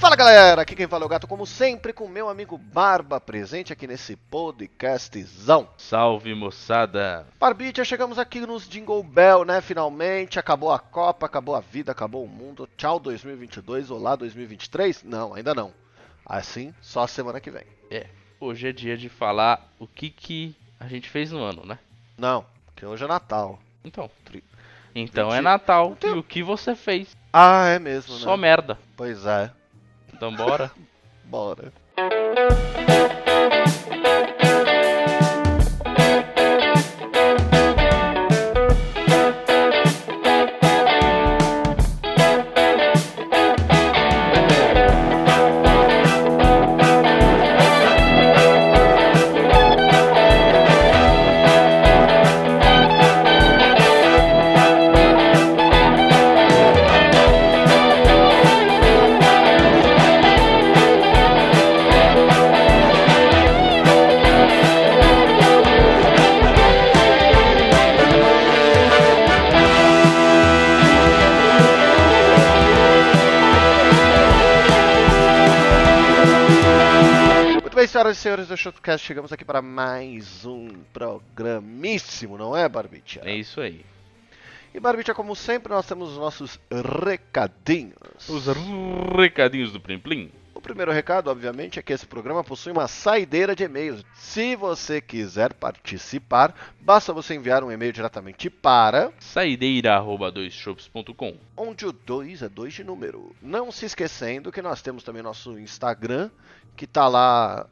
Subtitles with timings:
[0.00, 3.70] Fala galera, aqui quem fala é o Gato, como sempre, com meu amigo Barba presente
[3.70, 5.68] aqui nesse podcastzão.
[5.76, 7.26] Salve moçada!
[7.38, 9.60] Barbicha, chegamos aqui nos Jingle Bell, né?
[9.60, 12.66] Finalmente, acabou a Copa, acabou a vida, acabou o mundo.
[12.78, 15.04] Tchau 2022, olá 2023?
[15.04, 15.70] Não, ainda não.
[16.24, 17.64] Assim, só semana que vem.
[17.90, 18.06] É,
[18.40, 21.78] hoje é dia de falar o que que a gente fez no ano, né?
[22.16, 23.58] Não, porque hoje é Natal.
[23.84, 24.44] Então, Tri-
[24.94, 25.42] então é.
[25.42, 27.14] Natal tem- e o que você fez?
[27.30, 28.20] Ah, é mesmo, né?
[28.20, 28.78] Só merda.
[28.96, 29.50] Pois é,
[30.20, 30.70] Então bora.
[31.24, 31.72] bora.
[78.20, 83.22] Senhores do Shotcast, chegamos aqui para mais um programíssimo, não é, Barbicha?
[83.24, 83.82] É isso aí.
[84.74, 86.60] E Barbicha, como sempre, nós temos os nossos
[87.02, 88.28] recadinhos.
[88.28, 88.44] Os
[89.16, 90.30] recadinhos do Plim Plim.
[90.54, 94.04] O primeiro recado, obviamente, é que esse programa possui uma saideira de e-mails.
[94.12, 101.38] Se você quiser participar, basta você enviar um e-mail diretamente para Saideira@doisshops.com.
[101.56, 103.34] onde o 2 é 2 de número.
[103.40, 106.30] Não se esquecendo que nós temos também nosso Instagram,
[106.76, 107.66] que tá lá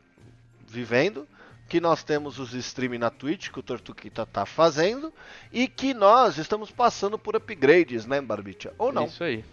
[0.68, 1.26] vivendo,
[1.68, 5.12] que nós temos os streams na Twitch, que o Tortuquita tá fazendo,
[5.52, 8.72] e que nós estamos passando por upgrades, né, Barbicha?
[8.78, 9.04] Ou não.
[9.06, 9.44] Isso aí.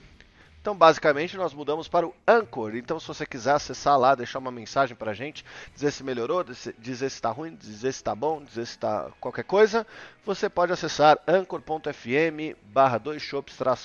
[0.66, 2.76] Então, basicamente, nós mudamos para o Anchor.
[2.76, 5.46] Então, se você quiser acessar lá, deixar uma mensagem pra gente,
[5.76, 6.44] dizer se melhorou,
[6.80, 9.86] dizer se tá ruim, dizer se tá bom, dizer se tá qualquer coisa,
[10.26, 13.32] você pode acessar anchor.fm barra 2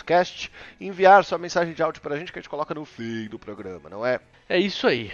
[0.06, 0.50] cast
[0.81, 3.38] e enviar sua mensagem de áudio pra gente que a gente coloca no fim do
[3.38, 4.19] programa, não é?
[4.49, 5.12] É isso aí.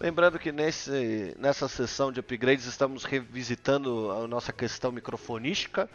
[0.00, 5.90] Lembrando que nesse, nessa sessão de upgrades estamos revisitando a nossa questão microfonística.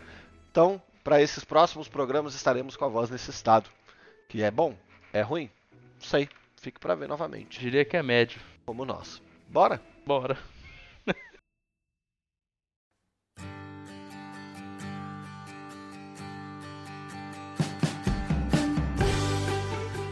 [0.52, 3.70] Então, para esses próximos programas estaremos com a voz nesse estado.
[4.28, 4.76] Que é bom?
[5.14, 5.50] É ruim?
[5.72, 6.28] Não sei.
[6.58, 7.62] Fique para ver novamente.
[7.62, 8.42] Diria que é médio.
[8.66, 9.22] Como nós.
[9.48, 9.82] Bora?
[10.06, 10.38] Bora.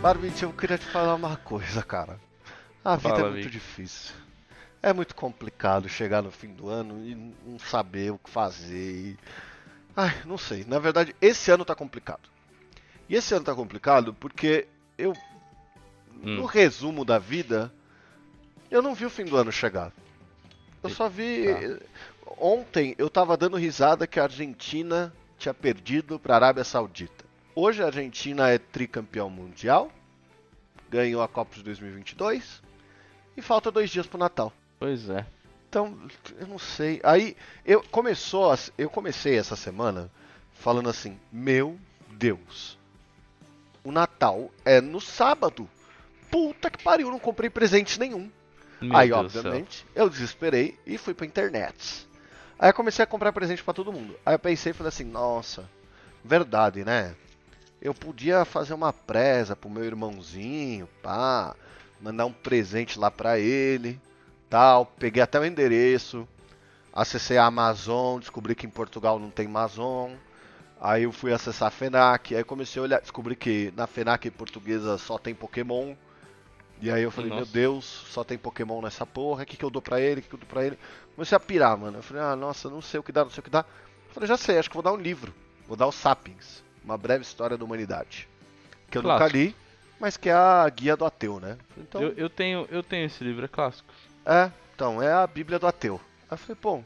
[0.02, 2.31] Barbite, eu queria te falar uma coisa, cara.
[2.84, 3.52] A vida Fala, é muito Vic.
[3.52, 4.16] difícil.
[4.82, 7.14] É muito complicado chegar no fim do ano e
[7.46, 8.76] não saber o que fazer.
[8.76, 9.18] e-
[9.96, 10.64] Ai, não sei.
[10.66, 12.30] Na verdade, esse ano tá complicado.
[13.08, 15.16] E esse ano tá complicado porque eu,
[16.24, 16.46] no Hum.
[16.46, 17.72] resumo da vida,
[18.72, 19.92] eu não vi o fim do ano chegar.
[20.82, 21.46] Eu só vi.
[21.46, 21.86] Tá.
[22.40, 27.26] Ontem eu tava dando risada que a Argentina tinha perdido para a Arábia Saudita.
[27.54, 29.92] Hoje a Argentina é tricampeão mundial,
[30.90, 32.64] ganhou a Copa de 2022
[33.36, 34.52] e falta dois dias pro Natal.
[34.80, 35.26] Pois é.
[35.70, 35.98] Então,
[36.40, 37.00] eu não sei.
[37.04, 40.12] Aí eu começou, eu comecei essa semana
[40.54, 42.78] falando assim: "Meu Deus.
[43.84, 45.70] O Natal é no sábado.
[46.30, 48.30] Puta que pariu, não comprei presente nenhum."
[48.82, 52.08] Meu Aí, Deus obviamente, eu desesperei e fui pra internet.
[52.58, 54.16] Aí eu comecei a comprar presente pra todo mundo.
[54.26, 55.70] Aí eu pensei e falei assim, nossa,
[56.24, 57.16] verdade, né?
[57.82, 61.56] Eu podia fazer uma presa pro meu irmãozinho, pá,
[62.02, 64.00] mandar um presente lá pra ele,
[64.50, 64.86] tal.
[64.86, 66.28] Peguei até o endereço,
[66.94, 70.12] acessei a Amazon, descobri que em Portugal não tem Amazon.
[70.80, 74.98] Aí eu fui acessar a FENAC, aí comecei a olhar, descobri que na FENAC portuguesa
[74.98, 75.94] só tem Pokémon.
[76.82, 77.52] E aí eu falei, meu Nossa.
[77.52, 80.30] Deus, só tem Pokémon nessa porra, o que, que eu dou pra ele, o que,
[80.30, 80.80] que eu dou pra ele?
[81.14, 82.00] Comecei a pirar, mano.
[82.00, 83.60] Eu falei, ah, nossa, não sei o que dá, não sei o que dá.
[84.08, 85.32] Eu falei, já sei, acho que vou dar um livro.
[85.68, 88.28] Vou dar o Sapiens, uma breve história da humanidade.
[88.90, 89.38] Que eu nunca Clássico.
[89.38, 89.56] li,
[90.02, 91.58] mas que é a guia do ateu, né?
[91.78, 93.88] Então, Eu, eu tenho, eu tenho esse livro, é clássico.
[94.26, 96.02] é, então, é a Bíblia do ateu.
[96.24, 96.84] Aí eu falei, pô,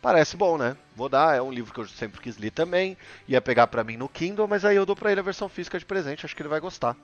[0.00, 0.76] parece bom, né?
[0.96, 2.96] Vou dar, é um livro que eu sempre quis ler também.
[3.28, 5.78] Ia pegar pra mim no Kindle, mas aí eu dou pra ele a versão física
[5.78, 6.96] de presente, acho que ele vai gostar.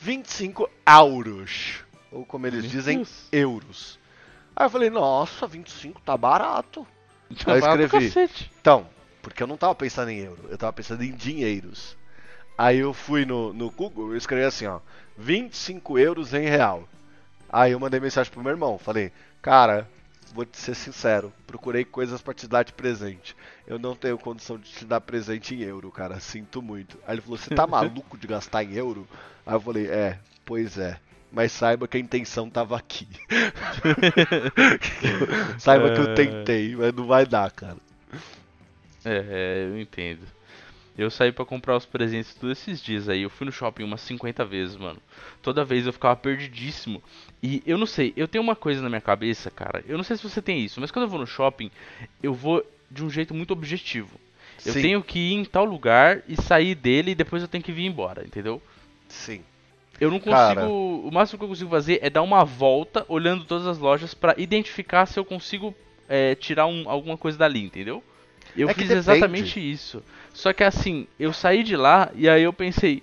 [0.00, 1.80] 25 euros.
[2.12, 3.26] Ou como eles Meu dizem, Deus.
[3.32, 3.98] euros.
[4.56, 6.86] Aí eu falei, nossa, 25 tá barato.
[7.44, 8.30] Tá Eu barato escrevi.
[8.60, 8.86] Então,
[9.20, 11.96] porque eu não tava pensando em euro, eu tava pensando em dinheiros.
[12.58, 14.80] Aí eu fui no, no Google e escrevi assim, ó,
[15.16, 16.88] 25 euros em real.
[17.48, 19.88] Aí eu mandei mensagem pro meu irmão, falei, cara,
[20.34, 23.36] vou te ser sincero, procurei coisas pra te dar de presente.
[23.64, 26.98] Eu não tenho condição de te dar presente em euro, cara, sinto muito.
[27.06, 29.06] Aí ele falou, você tá maluco de gastar em euro?
[29.46, 30.98] Aí eu falei, é, pois é.
[31.30, 33.06] mas saiba que a intenção tava aqui.
[35.60, 37.76] saiba que eu tentei, mas não vai dar, cara.
[39.04, 40.37] É, eu entendo.
[40.98, 43.22] Eu saí para comprar os presentes todos esses dias aí.
[43.22, 44.98] Eu fui no shopping umas 50 vezes, mano.
[45.40, 47.00] Toda vez eu ficava perdidíssimo.
[47.40, 49.84] E eu não sei, eu tenho uma coisa na minha cabeça, cara.
[49.86, 51.70] Eu não sei se você tem isso, mas quando eu vou no shopping,
[52.20, 54.18] eu vou de um jeito muito objetivo.
[54.66, 54.82] Eu Sim.
[54.82, 57.84] tenho que ir em tal lugar e sair dele e depois eu tenho que vir
[57.84, 58.60] embora, entendeu?
[59.08, 59.42] Sim.
[60.00, 60.34] Eu não consigo.
[60.36, 60.68] Cara.
[60.68, 64.34] O máximo que eu consigo fazer é dar uma volta olhando todas as lojas pra
[64.36, 65.72] identificar se eu consigo
[66.08, 68.02] é, tirar um- alguma coisa dali, entendeu?
[68.56, 70.02] Eu É fiz exatamente isso.
[70.38, 73.02] Só que assim, eu saí de lá e aí eu pensei,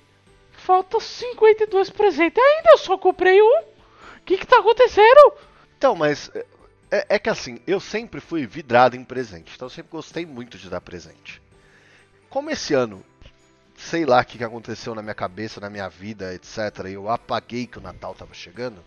[0.53, 3.59] falta 52 presentes, ainda eu só comprei um.
[3.59, 5.33] O que que tá acontecendo?
[5.77, 6.31] Então, mas
[6.89, 9.51] é, é que assim, eu sempre fui vidrado em presente.
[9.53, 11.41] Então eu sempre gostei muito de dar presente.
[12.29, 13.03] Como esse ano,
[13.75, 16.85] sei lá o que, que aconteceu na minha cabeça, na minha vida, etc.
[16.85, 18.81] Eu apaguei que o Natal tava chegando.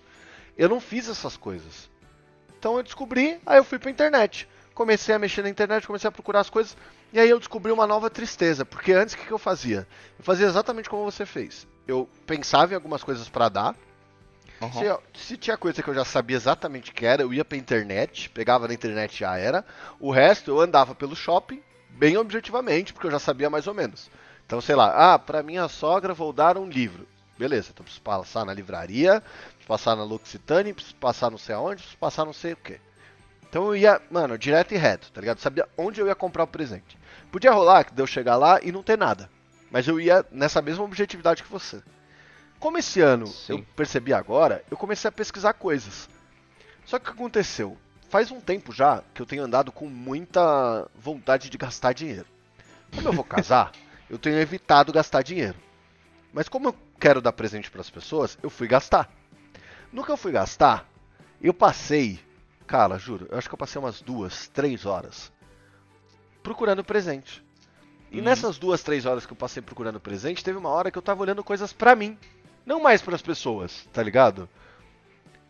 [0.57, 1.91] Eu não fiz essas coisas.
[2.59, 4.49] Então eu descobri, aí eu fui pra internet.
[4.73, 6.75] Comecei a mexer na internet, comecei a procurar as coisas.
[7.13, 8.65] E aí eu descobri uma nova tristeza.
[8.65, 9.87] Porque antes o que, que eu fazia?
[10.19, 11.67] Eu fazia exatamente como você fez.
[11.87, 13.75] Eu pensava em algumas coisas pra dar.
[15.15, 17.57] Se, se tinha coisa que eu já sabia exatamente o que era, eu ia pra
[17.57, 19.65] internet, pegava na internet e já era.
[20.01, 24.11] O resto eu andava pelo shopping, bem objetivamente, porque eu já sabia mais ou menos.
[24.45, 27.07] Então, sei lá, ah, pra minha sogra vou dar um livro.
[27.39, 31.77] Beleza, então preciso passar na livraria, preciso passar na L'Occitane, preciso passar não sei aonde,
[31.77, 32.81] preciso passar não sei o que.
[33.49, 35.39] Então eu ia, mano, direto e reto, tá ligado?
[35.39, 36.99] Sabia onde eu ia comprar o presente.
[37.33, 39.31] Podia rolar que de eu chegar lá e não ter nada.
[39.71, 41.83] Mas eu ia nessa mesma objetividade que você.
[42.59, 43.53] Como esse ano Sim.
[43.53, 46.09] eu percebi agora, eu comecei a pesquisar coisas.
[46.85, 47.77] Só que o que aconteceu?
[48.09, 52.27] Faz um tempo já que eu tenho andado com muita vontade de gastar dinheiro.
[52.95, 53.73] Como eu vou casar,
[54.11, 55.57] eu tenho evitado gastar dinheiro.
[56.33, 59.11] Mas como eu quero dar presente para as pessoas, eu fui gastar.
[59.93, 60.89] No que eu fui gastar,
[61.41, 62.19] eu passei,
[62.69, 65.33] cara, juro, eu acho que eu passei umas duas, três horas
[66.43, 67.43] procurando presente.
[68.13, 68.25] E Uhum.
[68.25, 71.23] nessas duas, três horas que eu passei procurando presente, teve uma hora que eu tava
[71.23, 72.17] olhando coisas pra mim,
[72.65, 74.49] não mais pras pessoas, tá ligado?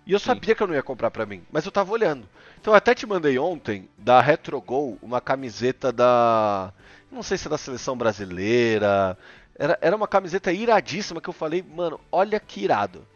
[0.06, 0.26] E eu Sim.
[0.26, 2.29] sabia que eu não ia comprar pra mim, mas eu tava olhando.
[2.61, 6.73] Então eu até te mandei ontem da RetroGo uma camiseta da,
[7.12, 9.19] não sei se é da seleção brasileira.
[9.55, 13.06] Era, era uma camiseta iradíssima que eu falei, mano, olha que irado.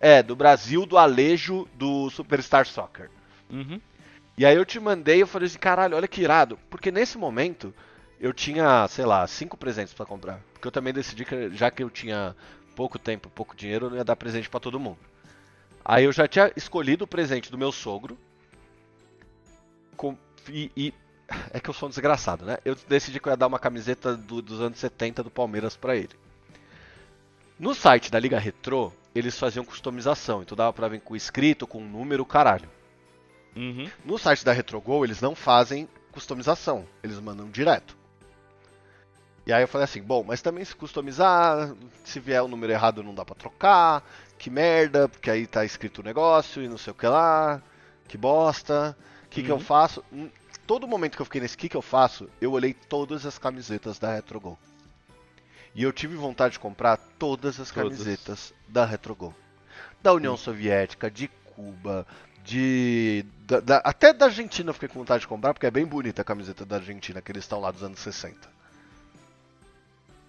[0.00, 3.10] É, do Brasil, do Alejo, do Superstar Soccer.
[3.50, 3.80] Uhum.
[4.38, 6.58] E aí eu te mandei, eu falei assim, caralho, olha que irado.
[6.70, 7.74] Porque nesse momento
[8.20, 10.40] eu tinha, sei lá, cinco presentes pra comprar.
[10.54, 12.36] Porque eu também decidi que já que eu tinha
[12.76, 14.98] pouco tempo, pouco dinheiro, eu não ia dar presente pra todo mundo.
[15.84, 18.18] Aí eu já tinha escolhido o presente do meu sogro.
[19.96, 20.16] Com,
[20.48, 20.94] e, e-
[21.52, 22.58] é que eu sou um desgraçado, né?
[22.64, 25.94] Eu decidi que eu ia dar uma camiseta do- dos anos 70 do Palmeiras pra
[25.96, 26.10] ele.
[27.58, 31.80] No site da Liga Retrô, eles faziam customização, então dava pra vir com escrito, com
[31.80, 32.68] número, caralho.
[33.56, 33.90] Uhum.
[34.04, 37.96] No site da RetroGo, eles não fazem customização, eles mandam direto.
[39.46, 41.74] E aí eu falei assim, bom, mas também se customizar,
[42.04, 44.04] se vier o número errado não dá pra trocar,
[44.38, 47.60] que merda, porque aí tá escrito o negócio e não sei o que lá,
[48.06, 49.60] que bosta, o que, que eu Uhum.
[49.60, 50.04] faço?
[50.12, 50.30] Hum,
[50.66, 53.98] Todo momento que eu fiquei nesse que, que eu faço, eu olhei todas as camisetas
[53.98, 54.56] da RetroGo.
[55.74, 57.98] E eu tive vontade de comprar todas as Todas.
[57.98, 59.34] camisetas da RetroGo.
[60.00, 61.26] Da União Soviética, de
[61.56, 62.06] Cuba,
[62.44, 63.24] de.
[63.46, 66.22] da- da- até da Argentina eu fiquei com vontade de comprar, porque é bem bonita
[66.22, 68.48] a camiseta da Argentina, que eles estão lá dos anos 60.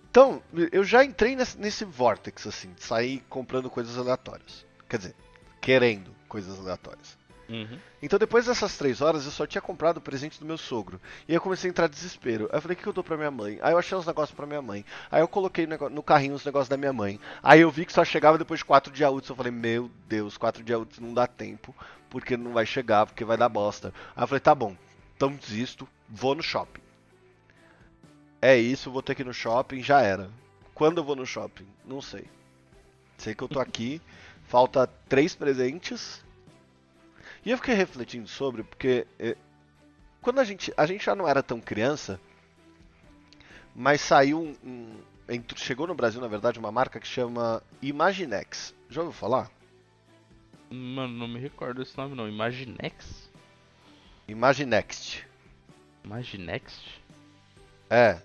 [0.10, 4.66] Então, eu já entrei nesse, nesse vortex, assim, de sair comprando coisas aleatórias.
[4.90, 5.16] Quer dizer,
[5.62, 7.18] querendo coisas aleatórias.
[7.52, 7.78] Uhum.
[8.02, 11.02] Então depois dessas três horas eu só tinha comprado o presente do meu sogro.
[11.28, 12.48] E eu comecei a entrar em desespero.
[12.50, 13.60] Aí eu falei, o que eu dou pra minha mãe?
[13.62, 14.86] Aí eu achei uns negócios pra minha mãe.
[15.12, 17.20] Aí eu coloquei no carrinho os negócios da minha mãe.
[17.44, 19.30] Aí eu vi que só chegava depois de quatro dias úteis.
[19.30, 21.76] Eu falei, meu Deus, quatro dias úteis não dá tempo,
[22.10, 23.94] porque não vai chegar, porque vai dar bosta.
[24.16, 24.76] Aí eu falei, tá bom,
[25.18, 26.82] então desisto, vou no shopping.
[28.42, 30.32] É isso, vou ter que ir no shopping, já era.
[30.74, 31.68] Quando eu vou no shopping?
[31.86, 32.26] Não sei.
[33.18, 34.02] Sei que eu tô aqui,
[34.48, 36.24] falta três presentes.
[37.46, 39.36] E eu fiquei refletindo sobre, porque eh,
[40.22, 40.72] quando a gente.
[40.78, 42.20] A gente já não era tão criança,
[43.76, 44.56] mas saiu um.
[44.64, 48.76] um- entrou- chegou no Brasil, na verdade, uma marca que chama Imaginex.
[48.90, 49.50] Já ouviu falar?
[50.70, 52.28] Mano, não me recordo desse nome não.
[52.30, 53.30] Imaginex?
[54.28, 55.24] Imaginext.
[56.04, 56.82] Imaginext?
[57.90, 58.22] É.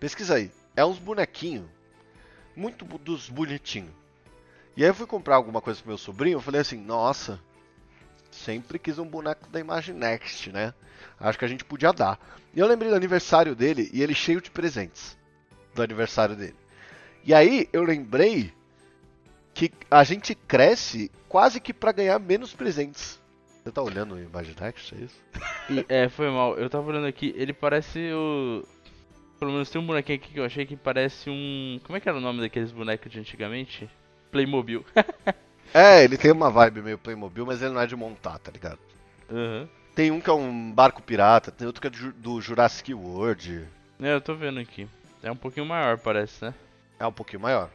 [0.00, 0.50] Pesquisa aí.
[0.74, 1.66] É uns bonequinhos.
[2.56, 3.92] Muito dos bonitinhos.
[4.76, 7.40] E aí eu fui comprar alguma coisa pro meu sobrinho, eu falei assim, nossa,
[8.38, 10.72] sempre quis um boneco da Imaginext, né?
[11.20, 12.18] Acho que a gente podia dar.
[12.54, 15.18] E eu lembrei do aniversário dele e ele cheio de presentes.
[15.74, 16.56] Do aniversário dele.
[17.24, 18.52] E aí eu lembrei
[19.52, 23.20] que a gente cresce quase que pra ganhar menos presentes.
[23.62, 25.22] Você tá olhando o Imaginext, é isso?
[25.68, 26.56] E, é, foi mal.
[26.56, 28.64] Eu tava olhando aqui, ele parece o.
[29.38, 31.78] Pelo menos tem um bonequinho aqui que eu achei que parece um.
[31.84, 33.88] Como é que era o nome daqueles bonecos de antigamente?
[34.30, 34.84] Playmobil.
[35.74, 38.78] É, ele tem uma vibe meio Playmobil, mas ele não é de montar, tá ligado?
[39.30, 39.68] Aham.
[39.94, 42.94] Tem um que é um barco pirata, tem outro que é do Ju- do Jurassic
[42.94, 43.66] World.
[44.00, 44.88] É, eu tô vendo aqui.
[45.22, 46.54] É um pouquinho maior, parece, né?
[47.00, 47.68] É um pouquinho maior.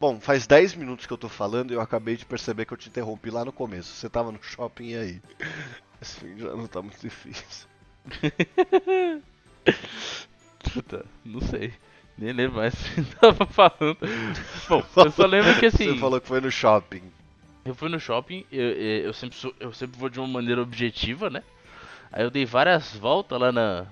[0.00, 2.76] Bom, faz 10 minutos que eu tô falando e eu acabei de perceber que eu
[2.76, 3.92] te interrompi lá no começo.
[3.92, 5.22] Você tava no shopping e aí?
[6.00, 7.66] Esse fim já não tá muito difícil.
[10.72, 11.72] Puta, não sei.
[12.16, 13.98] Nem lembro mais o que tava falando.
[14.68, 15.94] Bom, eu só lembro que assim.
[15.94, 17.02] Você falou que foi no shopping.
[17.64, 18.70] Eu fui no shopping, eu,
[19.06, 21.42] eu, sempre sou- eu sempre vou de uma maneira objetiva, né?
[22.12, 23.86] Aí eu dei várias voltas lá na,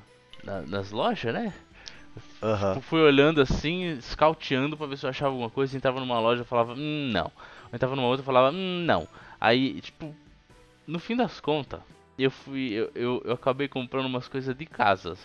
[0.44, 1.54] na- nas lojas, né?
[2.76, 5.76] Eu fui olhando assim, scouteando pra ver se eu achava alguma coisa.
[5.76, 7.32] Entrava numa loja e falava, hum, não.
[7.70, 9.08] Eu entrava numa outra e falava, hum, não.
[9.40, 10.14] Aí, tipo,
[10.86, 11.80] no fim das contas,
[12.18, 12.72] eu fui.
[12.72, 15.18] Eu, eu, eu acabei comprando umas coisas de casas.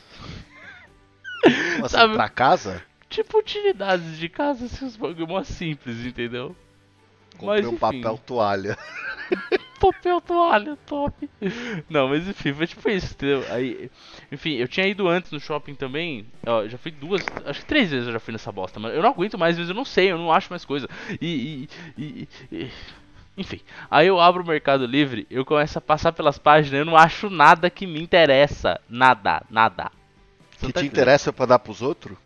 [1.73, 2.81] Como assim, Sabe- pra casa?
[3.09, 6.55] Tipo, utilidades de casa, assim, uns bagulho mó simples, entendeu?
[7.37, 8.77] Comprei Mas, um papel toalha.
[9.79, 11.29] papel toalha, top.
[11.89, 13.43] Não, mas enfim, foi tipo isso, entendeu?
[13.51, 13.91] Aí,
[14.31, 16.25] enfim, eu tinha ido antes no shopping também.
[16.45, 19.01] Ó, já fui duas, acho que três vezes eu já fui nessa bosta, mas eu
[19.01, 20.89] não aguento mais, às vezes eu não sei, eu não acho mais coisa.
[21.21, 21.67] E,
[21.97, 22.71] e, e- e-
[23.37, 26.97] enfim, aí eu abro o Mercado Livre, eu começo a passar pelas páginas, eu não
[26.97, 29.91] acho nada que me interessa, nada, nada.
[30.57, 31.03] Você Que tá te entendendo?
[31.03, 32.17] interessa pra dar pros outros?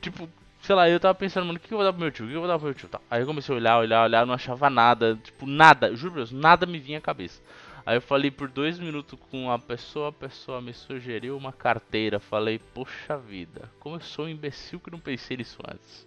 [0.00, 0.28] Tipo,
[0.70, 2.24] sei lá, eu tava pensando, mano, o que eu vou dar pro meu tio?
[2.24, 2.88] O que eu vou dar pro meu tio?
[2.88, 3.00] Tá.
[3.10, 5.18] Aí eu comecei a olhar, olhar, olhar, não achava nada.
[5.20, 7.42] Tipo, nada, juro Deus, nada me vinha à cabeça.
[7.84, 12.20] Aí eu falei por dois minutos com a pessoa, a pessoa me sugeriu uma carteira.
[12.20, 16.06] Falei, poxa vida, como eu sou um imbecil que não pensei nisso antes.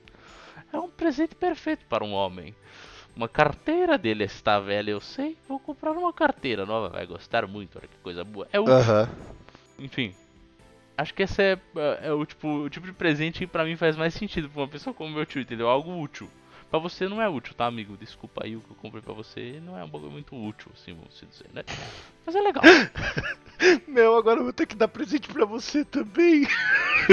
[0.72, 2.56] É um presente perfeito para um homem.
[3.14, 5.36] Uma carteira dele está velha, eu sei.
[5.46, 8.48] Vou comprar uma carteira nova, vai gostar muito, olha que coisa boa.
[8.54, 9.10] É o Aham.
[9.78, 10.16] enfim.
[10.98, 11.60] Acho que esse é,
[12.02, 14.68] é o, tipo, o tipo de presente que pra mim faz mais sentido pra uma
[14.68, 15.68] pessoa como meu tio, entendeu?
[15.68, 16.30] Algo útil.
[16.70, 17.96] Pra você não é útil, tá, amigo?
[17.96, 19.62] Desculpa aí o que eu comprei pra você.
[19.64, 21.64] Não é um bagulho muito útil, assim, vamos dizer, né?
[22.26, 22.64] Mas é legal.
[23.88, 26.48] Meu, agora eu vou ter que dar presente pra você também.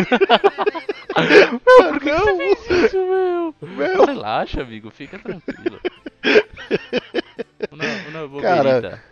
[1.63, 3.55] Por que você fez isso, meu?
[3.61, 4.07] Meu.
[4.07, 4.91] Relaxa, amigo.
[4.91, 5.79] Fica tranquilo.
[7.71, 9.03] Não, não, vou Cara,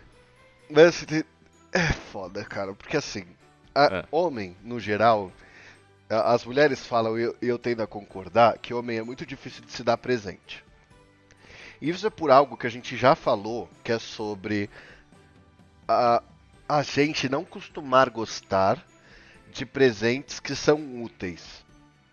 [0.70, 1.06] Mas
[1.72, 3.24] é foda, cara, porque assim,
[3.86, 4.04] a- É.
[4.10, 5.32] homem, no geral,
[6.08, 9.72] as mulheres falam, e eu, eu tendo a concordar, que homem é muito difícil de
[9.72, 10.64] se dar presente.
[11.80, 14.68] E isso é por algo que a gente já falou, que é sobre
[15.86, 16.22] a,
[16.68, 18.84] a gente não costumar gostar
[19.52, 21.64] de presentes que são úteis.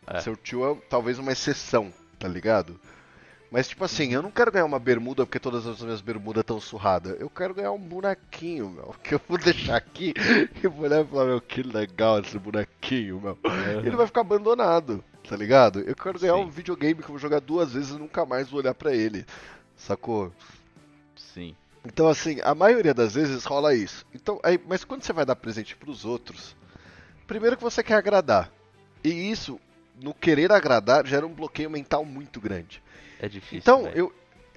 [0.07, 0.21] É.
[0.21, 2.79] Seu tio é talvez uma exceção, tá ligado?
[3.51, 6.59] Mas tipo assim, eu não quero ganhar uma bermuda porque todas as minhas bermudas estão
[6.59, 7.15] surradas.
[7.19, 8.95] Eu quero ganhar um bonequinho, meu.
[9.03, 10.13] Que eu vou deixar aqui
[10.63, 13.37] e vou olhar e falar, meu, que legal esse bonequinho, meu.
[13.85, 15.79] Ele vai ficar abandonado, tá ligado?
[15.79, 16.41] Eu quero ganhar Sim.
[16.41, 19.25] um videogame que eu vou jogar duas vezes e nunca mais vou olhar pra ele.
[19.77, 20.31] Sacou?
[21.15, 21.55] Sim.
[21.85, 24.05] Então, assim, a maioria das vezes rola isso.
[24.13, 26.55] Então, aí, mas quando você vai dar presente pros outros,
[27.27, 28.51] primeiro que você quer agradar.
[29.03, 29.59] E isso,
[30.01, 32.81] no querer agradar, gera um bloqueio mental muito grande.
[33.19, 33.57] É difícil.
[33.59, 33.97] Então, velho.
[33.97, 34.13] eu.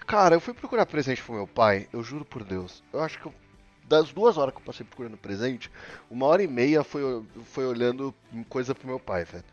[0.06, 2.82] Cara, eu fui procurar presente pro meu pai, eu juro por Deus.
[2.92, 3.34] Eu acho que eu-
[3.84, 5.70] das duas horas que eu passei procurando presente,
[6.10, 8.14] uma hora e meia foi, foi olhando
[8.48, 9.44] coisa pro meu pai, velho.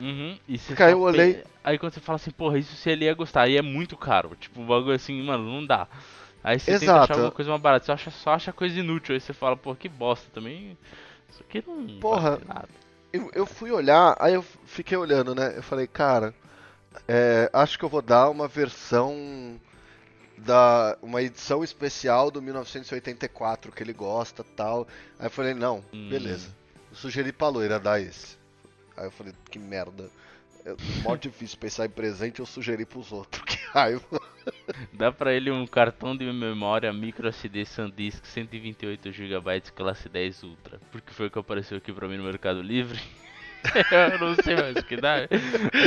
[0.00, 2.74] Uhum, e você Cara, só eu olhei- pe- Aí quando você fala assim, porra, isso
[2.74, 4.34] se ele ia gostar, aí é muito caro.
[4.34, 5.86] Tipo, um bagulho assim, mano, não dá.
[6.42, 7.04] Aí você tenta Exato.
[7.04, 9.14] achar alguma coisa mais barata, você acha, só acha coisa inútil.
[9.14, 10.76] Aí você fala, pô, que bosta também.
[11.30, 12.40] Isso aqui não Porra.
[12.44, 12.68] nada.
[13.12, 15.56] Eu, eu fui olhar, aí eu fiquei olhando, né?
[15.56, 16.34] Eu falei, cara,
[17.08, 19.60] é, acho que eu vou dar uma versão
[20.38, 24.86] da uma edição especial do 1984 que ele gosta, tal.
[25.18, 26.08] Aí eu falei, não, Hum.
[26.08, 26.48] beleza.
[26.90, 28.36] Eu sugeri pra loira dar esse.
[28.96, 30.10] Aí eu falei, que merda.
[30.64, 33.42] É mó difícil pensar em presente, eu sugeri pros outros.
[33.46, 34.20] Que raiva.
[34.92, 40.78] Dá pra ele um cartão de memória micro SD SanDisk 128GB classe 10 Ultra.
[40.90, 43.00] Porque foi o que apareceu aqui pra mim no Mercado Livre.
[44.12, 45.16] eu não sei mais o que dá.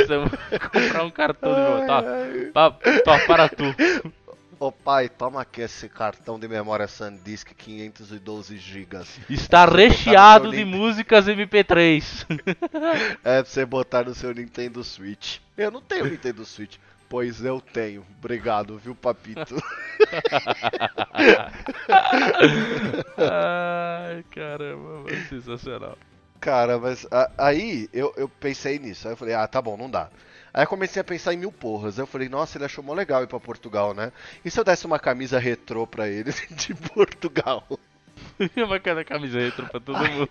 [0.07, 0.29] Vou
[0.69, 2.51] comprar um cartão de memória.
[2.53, 3.63] Tá, pá, tá, para tu.
[4.57, 9.01] Ô pai, toma aqui esse cartão de memória SanDisk 512 GB.
[9.29, 12.25] Está recheado de seu músicas MP3.
[13.23, 15.39] É pra você botar no seu Nintendo Switch.
[15.57, 16.77] Eu não tenho Nintendo Switch.
[17.09, 18.05] Pois eu tenho.
[18.17, 19.55] Obrigado, viu, papito?
[23.17, 25.97] Ai, caramba, sensacional.
[26.45, 29.07] Cara, mas a- aí eu, eu pensei nisso.
[29.07, 30.09] Aí eu falei, ah, tá bom, não dá.
[30.53, 31.97] Aí eu comecei a pensar em mil porras.
[31.97, 34.11] Eu falei, nossa, ele achou mó legal ir pra Portugal, né?
[34.43, 37.67] E se eu desse uma camisa retrô pra ele de Portugal?
[38.63, 40.07] uma cada camisa retrô pra todo Ai.
[40.07, 40.29] mundo.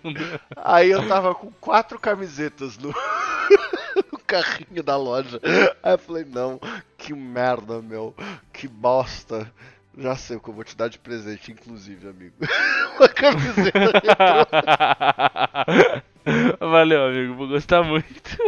[0.57, 2.95] Aí eu tava com quatro camisetas no,
[4.13, 5.41] no carrinho da loja.
[5.83, 6.61] Aí eu falei, não,
[6.97, 8.15] que merda, meu.
[8.53, 9.53] Que bosta.
[9.99, 12.35] Já sei o que eu vou te dar de presente, inclusive, amigo.
[12.99, 14.47] Uma camiseta retrô.
[16.61, 18.39] Valeu, amigo, vou gostar muito.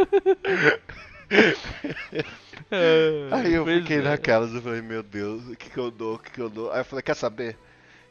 [3.31, 4.03] Aí eu Pois fiquei é.
[4.03, 6.71] naquelas, eu falei, meu Deus, o que que eu dou, o que que eu dou?
[6.73, 7.57] Aí eu falei, quer saber?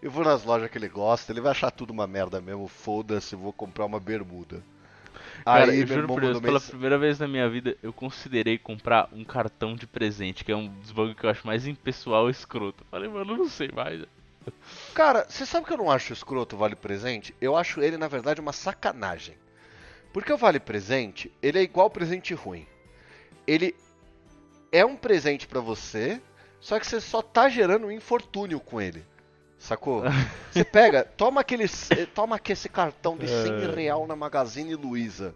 [0.02, 3.36] Eu vou nas lojas que ele gosta, ele vai achar tudo uma merda mesmo, foda-se,
[3.36, 4.62] vou comprar uma bermuda.
[5.44, 9.10] Cara, Aí eu juro por Deus, pela primeira vez na minha vida, eu considerei comprar
[9.12, 12.32] um cartão de presente, que é um dos bagulho que eu acho mais impessoal e
[12.32, 12.84] escroto.
[12.90, 14.04] Falei, mano, eu não sei mais.
[14.96, 17.36] Cara, você sabe que eu não acho escroto o Vale Presente?
[17.42, 19.38] Eu acho ele, na verdade, uma sacanagem.
[20.14, 22.66] Porque o Vale Presente, ele é igual presente ruim.
[23.46, 23.76] Ele
[24.72, 26.22] é um presente pra você,
[26.62, 29.06] só que você só tá gerando um infortúnio com ele.
[29.60, 30.04] Sacou?
[30.52, 35.34] Você pega, toma aquele, eh, toma aqui esse cartão de 100 real na Magazine Luiza.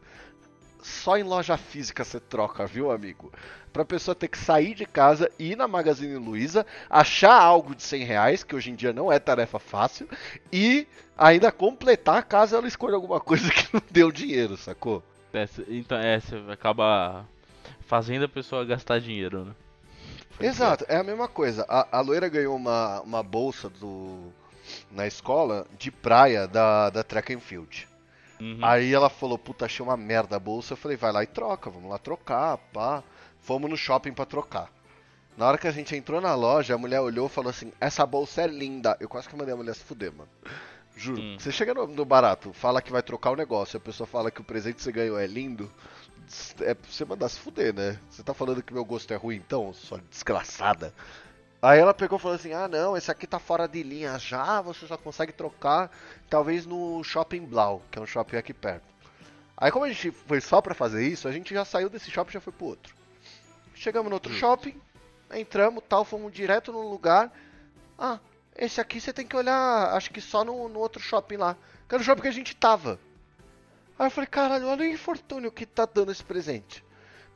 [0.82, 3.32] Só em loja física você troca, viu, amigo?
[3.74, 8.04] Pra pessoa ter que sair de casa, ir na Magazine Luiza, achar algo de 100
[8.04, 10.08] reais, que hoje em dia não é tarefa fácil,
[10.52, 15.04] e ainda completar caso ela escolha alguma coisa que não deu dinheiro, sacou?
[15.68, 17.26] Então, é, você acaba
[17.82, 19.56] fazendo a pessoa gastar dinheiro, né?
[20.40, 21.66] Exato, é a mesma coisa.
[21.68, 24.32] A, a loira ganhou uma, uma bolsa do,
[24.90, 27.88] na escola de praia da, da Track and Field.
[28.40, 28.60] Uhum.
[28.62, 30.74] Aí ela falou, puta, achei uma merda a bolsa.
[30.74, 33.04] Eu falei, vai lá e troca, vamos lá trocar, pá.
[33.42, 34.72] Fomos no shopping pra trocar.
[35.38, 38.06] Na hora que a gente entrou na loja, a mulher olhou e falou assim, essa
[38.06, 38.98] bolsa é linda.
[39.00, 40.30] Eu quase que mandei a mulher se fuder, mano.
[40.96, 41.22] Juro.
[41.22, 41.38] Hum.
[41.40, 44.42] Você chega no, no barato, fala que vai trocar o negócio, a pessoa fala que
[44.42, 45.72] o presente que você ganhou é lindo.
[46.60, 47.98] É pra você mandar se fuder, né?
[48.10, 50.94] Você tá falando que meu gosto é ruim então, sua desgraçada.
[51.62, 54.62] Aí ela pegou e falou assim: Ah, não, esse aqui tá fora de linha já,
[54.62, 55.92] você só consegue trocar
[56.30, 58.88] talvez no Shopping Blau, que é um shopping aqui perto.
[59.58, 62.30] Aí, como a gente foi só pra fazer isso, a gente já saiu desse shopping
[62.30, 62.96] e já foi pro outro.
[63.76, 64.80] Chegamos no outro shopping,
[65.34, 67.30] entramos, tal, fomos direto no lugar.
[67.98, 68.20] Ah,
[68.56, 71.96] esse aqui você tem que olhar, acho que só no, no outro shopping lá, que
[71.96, 72.98] era o shopping que a gente tava.
[73.98, 76.86] Aí eu falei: Caralho, olha o infortúnio que tá dando esse presente.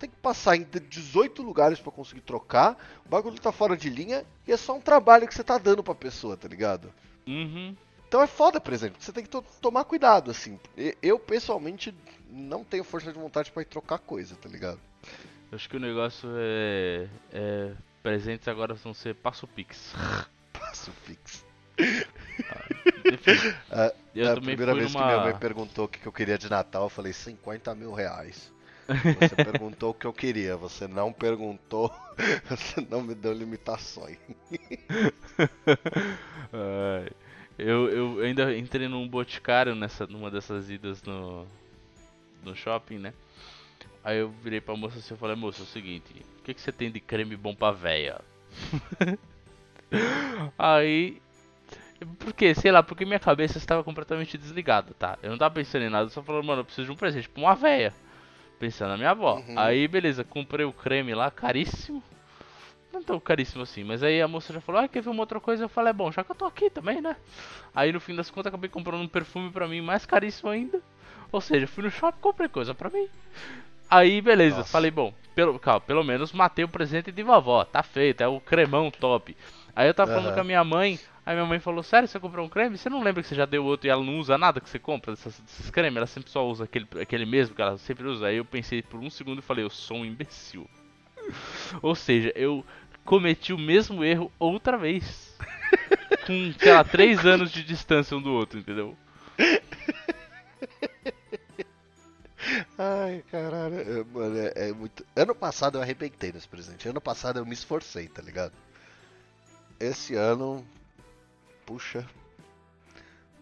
[0.03, 2.75] Tem que passar em 18 lugares pra conseguir trocar.
[3.05, 5.81] O bagulho tá fora de linha e é só um trabalho que você tá dando
[5.81, 6.93] pra pessoa, tá ligado?
[7.25, 7.73] Uhum.
[8.05, 8.97] Então é foda, por exemplo.
[9.01, 10.59] Você tem que to- tomar cuidado, assim.
[11.01, 11.95] Eu, pessoalmente,
[12.29, 14.77] não tenho força de vontade pra ir trocar coisa, tá ligado?
[15.49, 17.71] Eu Acho que o negócio é, é.
[18.03, 19.93] Presentes agora vão ser passo pix.
[20.51, 21.45] Passo fixo.
[23.05, 25.05] Enfim, É, eu a primeira vez numa...
[25.05, 27.93] que minha mãe perguntou o que que eu queria de Natal, eu falei 50 mil
[27.93, 28.51] reais.
[28.87, 31.93] Você perguntou o que eu queria, você não perguntou,
[32.49, 34.17] você não me deu limitações.
[37.57, 41.45] Eu, eu ainda entrei num boticário nessa, numa dessas idas no,
[42.43, 43.13] no shopping, né?
[44.03, 46.61] Aí eu virei pra moça assim e falei, moça, é o seguinte, o que, que
[46.61, 48.19] você tem de creme bom pra véia?
[50.57, 51.21] Aí.
[52.19, 55.17] Porque, sei lá, porque minha cabeça estava completamente desligada, tá?
[55.23, 57.41] Eu não tava pensando em nada, só falando, mano, eu preciso de um presente pra
[57.41, 57.93] uma véia.
[58.63, 59.43] Pensando na minha avó.
[59.45, 59.59] Uhum.
[59.59, 62.01] Aí, beleza, comprei o creme lá, caríssimo.
[62.93, 65.37] Não tão caríssimo assim, mas aí a moça já falou, ah, quer ver uma outra
[65.37, 65.65] coisa?
[65.65, 67.17] Eu falei, é bom, já que eu tô aqui também, né?
[67.75, 70.79] Aí no fim das contas acabei comprando um perfume pra mim mais caríssimo ainda.
[71.29, 73.09] Ou seja, fui no shopping e comprei coisa pra mim.
[73.89, 74.71] Aí, beleza, Nossa.
[74.71, 78.39] falei, bom, pelo, calma, pelo menos matei o presente de vovó, tá feito, é o
[78.39, 79.35] cremão top.
[79.75, 82.45] Aí eu tava falando com a minha mãe, aí minha mãe falou, sério, você comprou
[82.45, 82.77] um creme?
[82.77, 84.79] Você não lembra que você já deu outro e ela não usa nada que você
[84.79, 85.97] compra desses, desses cremes?
[85.97, 88.27] Ela sempre só usa aquele, aquele mesmo que ela sempre usa.
[88.27, 90.69] Aí eu pensei por um segundo e falei, eu sou um imbecil.
[91.81, 92.65] Ou seja, eu
[93.05, 95.37] cometi o mesmo erro outra vez.
[96.25, 98.95] Com, sei lá, três anos de distância um do outro, entendeu?
[102.77, 105.05] Ai, caralho, é, mano, é, é muito.
[105.15, 106.87] Ano passado eu arrebentei nesse presente.
[106.87, 108.53] Ano passado eu me esforcei, tá ligado?
[109.79, 110.65] Esse ano,
[111.73, 112.05] puxa,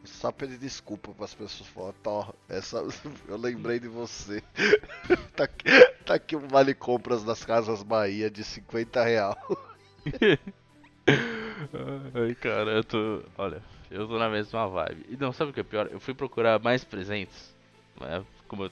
[0.06, 1.70] só pedir desculpa pras pessoas.
[1.70, 2.78] Falar, Tó, essa,
[3.28, 4.42] eu lembrei de você.
[5.36, 5.70] tá, aqui,
[6.06, 9.38] tá aqui um vale compras das Casas Bahia de 50 real.
[11.06, 13.22] Ai, cara, eu tô.
[13.38, 15.06] Olha, eu tô na mesma vibe.
[15.10, 15.90] E não, sabe o que é pior?
[15.92, 17.54] Eu fui procurar mais presentes.
[18.00, 18.24] Né?
[18.48, 18.72] Como eu...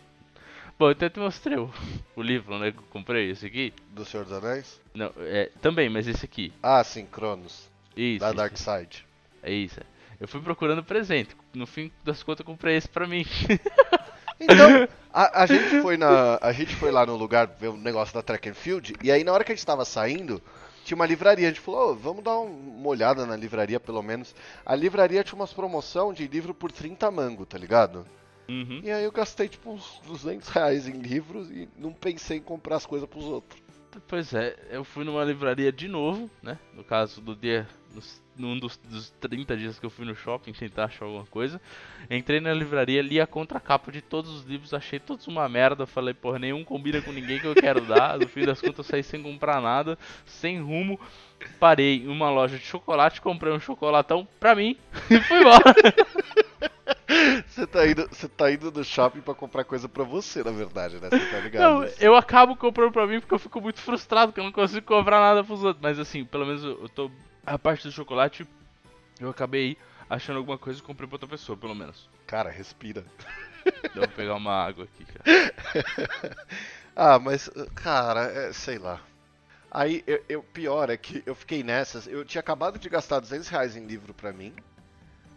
[0.79, 1.69] Bom, eu até te mostrei o,
[2.15, 2.71] o livro, né?
[2.71, 3.73] Que eu comprei, esse aqui.
[3.89, 4.79] Do Senhor dos Anéis?
[4.93, 5.51] Não, é.
[5.61, 6.53] Também, mas esse aqui.
[6.63, 7.69] Ah, sim, Cronos.
[7.95, 8.21] Isso.
[8.21, 9.08] da Dark Side.
[9.43, 9.79] É isso.
[10.19, 11.35] Eu fui procurando presente.
[11.53, 13.25] No fim das contas, eu comprei esse pra mim.
[14.41, 16.37] Então, a, a gente foi na.
[16.41, 19.21] A gente foi lá no lugar ver o negócio da track and field, e aí
[19.23, 20.41] na hora que a gente tava saindo,
[20.85, 21.47] tinha uma livraria.
[21.47, 24.33] A gente falou, "Ô, vamos dar uma olhada na livraria, pelo menos.
[24.65, 28.05] A livraria tinha umas promoção de livro por 30 mango, tá ligado?
[28.47, 28.79] Uhum.
[28.81, 32.77] E aí eu gastei tipo uns 200 reais em livros e não pensei em comprar
[32.77, 33.61] as coisas pros outros.
[34.07, 36.57] Pois é, eu fui numa livraria de novo, né?
[36.73, 37.67] No caso do dia.
[37.93, 41.59] nos- num dos, dos 30 dias que eu fui no shopping tentar achar alguma coisa.
[42.09, 45.85] Entrei na livraria, li a contracapa de todos os livros, achei todos uma merda.
[45.85, 48.17] Falei, porra, nenhum combina com ninguém que eu quero dar.
[48.17, 50.99] No fim das contas, eu saí sem comprar nada, sem rumo.
[51.59, 54.77] Parei em uma loja de chocolate, comprei um chocolatão pra mim
[55.09, 55.75] e fui embora.
[57.47, 60.99] Você tá indo, você tá indo no shopping pra comprar coisa pra você, na verdade,
[60.99, 61.09] né?
[61.09, 61.61] Você tá ligado?
[61.61, 64.85] Não, eu acabo comprando pra mim porque eu fico muito frustrado que eu não consigo
[64.85, 65.81] comprar nada pros outros.
[65.81, 67.09] Mas assim, pelo menos eu tô.
[67.49, 68.47] A parte do chocolate,
[69.19, 69.77] eu acabei
[70.09, 72.07] achando alguma coisa e comprei pra outra pessoa, pelo menos.
[72.27, 73.03] Cara, respira.
[73.95, 76.37] Eu vou pegar uma água aqui, cara.
[76.95, 78.99] Ah, mas, cara, é, sei lá.
[79.71, 82.07] Aí, eu, eu- pior é que eu fiquei nessas.
[82.07, 84.53] Eu tinha acabado de gastar 200 reais em livro pra mim.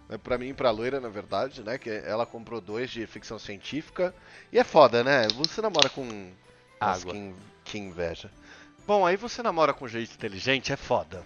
[0.09, 1.79] né, Pra mim e pra loira, na verdade, né?
[1.79, 4.12] Que ela comprou dois de ficção científica.
[4.51, 5.29] E é foda, né?
[5.37, 6.33] Você namora com.
[6.81, 7.12] Água.
[7.12, 8.31] Que, in- que inveja.
[8.87, 11.22] Bom, aí você namora com gente inteligente, é foda.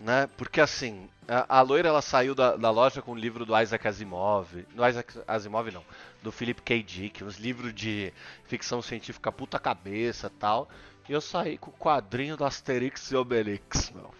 [0.00, 0.28] Né?
[0.36, 3.86] Porque assim, a, a loira ela saiu da, da loja com o livro do Isaac
[3.86, 4.66] Asimov.
[4.74, 5.84] Do Isaac Asimov não.
[6.22, 6.82] Do Philip K.
[6.82, 8.12] Dick, uns livros de
[8.44, 10.68] ficção científica puta cabeça tal.
[11.08, 14.14] E eu saí com o quadrinho do Asterix e Obelix, meu.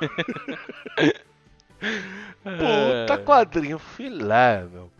[2.42, 4.90] Puta É, quadrinho filé, meu.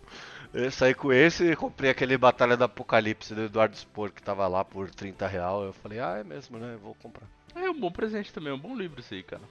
[0.53, 4.49] Eu saí com esse e comprei aquele Batalha do Apocalipse do Eduardo Spor que tava
[4.49, 5.63] lá por 30 real.
[5.63, 6.75] Eu falei, ah, é mesmo, né?
[6.75, 7.27] Eu vou comprar.
[7.55, 9.43] É um bom presente também, é um bom livro isso aí, cara.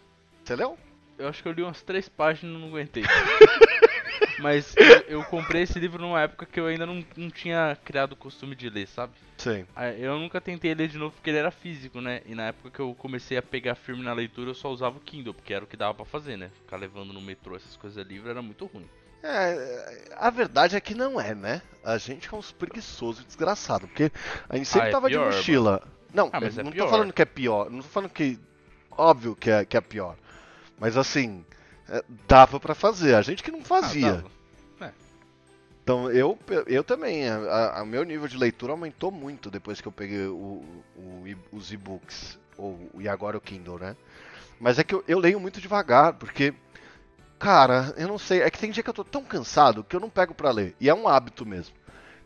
[0.43, 0.77] Você leu?
[1.17, 3.03] Eu acho que eu li umas três páginas e não aguentei.
[4.39, 8.13] Mas eu, eu comprei esse livro numa época que eu ainda não, não tinha criado
[8.13, 9.13] o costume de ler, sabe?
[9.37, 9.65] Sim.
[9.75, 12.21] Ah, Eu nunca tentei ler de novo porque ele era físico, né?
[12.25, 15.01] E na época que eu comecei a pegar firme na leitura, eu só usava o
[15.01, 16.49] Kindle, porque era o que dava pra fazer, né?
[16.63, 18.89] Ficar levando no metrô essas coisas livre era muito ruim.
[19.21, 21.61] É, a verdade é que não é, né?
[21.83, 24.09] A gente é uns preguiçosos desgraçado, porque
[24.47, 25.83] a gente sempre Ah, é tava pior, de mochila.
[26.13, 26.89] Não, Ah, mas eu é não tô pior.
[26.89, 28.39] falando que é pior, não tô falando que
[28.89, 30.15] óbvio que é, que é pior.
[30.79, 31.45] Mas assim,
[31.89, 34.13] é, dava pra fazer, a gente que não fazia.
[34.13, 34.31] Ah, dava.
[35.83, 36.37] Então eu,
[36.67, 40.63] eu também, a, a- meu nível de leitura aumentou muito depois que eu peguei o,
[40.95, 43.95] o os e-books, ou, e agora o Kindle, né?
[44.59, 46.53] Mas é que eu, eu leio muito devagar, porque,
[47.39, 49.99] cara, eu não sei, é que tem dia que eu tô tão cansado que eu
[49.99, 51.75] não pego pra ler, e é um hábito mesmo.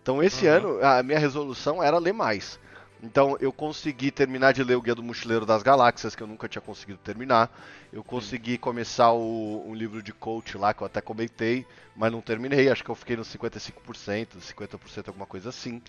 [0.01, 0.53] Então esse Uhum.
[0.53, 2.59] ano a minha resolução era ler mais.
[3.03, 6.47] Então eu consegui terminar de ler o Guia do Mochileiro das Galáxias, que eu nunca
[6.47, 7.51] tinha conseguido terminar.
[7.91, 11.65] Eu consegui começar o, um livro de coach lá, que eu até comentei,
[11.97, 12.69] mas não terminei.
[12.69, 15.81] Acho que eu fiquei nos 55%, 50%, alguma coisa assim.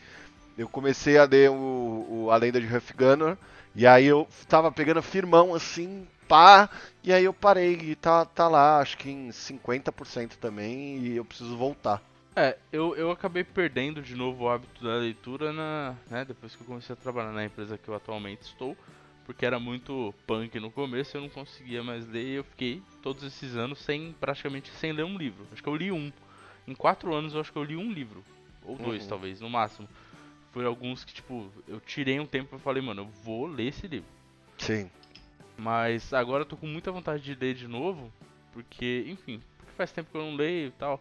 [0.58, 3.38] Eu comecei a ler o, o A Lenda de Huff Gunner,
[3.76, 6.68] e aí eu tava pegando firmão assim, pá,
[7.02, 11.24] e aí eu parei, e tá, tá lá, acho que em 50% também, e eu
[11.24, 12.02] preciso voltar.
[12.36, 16.62] É, eu, eu acabei perdendo de novo o hábito da leitura na, né, depois que
[16.62, 18.76] eu comecei a trabalhar na empresa que eu atualmente estou,
[19.24, 23.22] porque era muito punk no começo, eu não conseguia mais ler e eu fiquei todos
[23.22, 25.46] esses anos sem praticamente sem ler um livro.
[25.52, 26.12] Acho que eu li um.
[26.66, 28.24] Em quatro anos eu acho que eu li um livro.
[28.64, 29.08] Ou dois, Uhum.
[29.08, 29.88] talvez, no máximo.
[30.50, 33.86] Foi alguns que, tipo, eu tirei um tempo e falei, mano, eu vou ler esse
[33.86, 34.08] livro.
[34.58, 34.90] Sim.
[35.56, 38.12] Mas agora eu tô com muita vontade de ler de novo,
[38.52, 41.00] porque, enfim, porque faz tempo que eu não leio e tal.